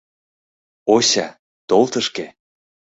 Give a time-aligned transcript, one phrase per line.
[0.95, 1.25] Ося,
[1.67, 2.25] тол тышке!